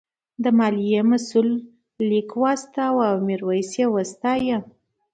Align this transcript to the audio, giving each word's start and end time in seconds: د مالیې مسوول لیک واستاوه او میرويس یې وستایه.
د 0.43 0.45
مالیې 0.57 1.01
مسوول 1.09 1.49
لیک 2.09 2.29
واستاوه 2.41 3.03
او 3.11 3.17
میرويس 3.27 3.71
یې 3.79 3.85
وستایه. 3.95 4.59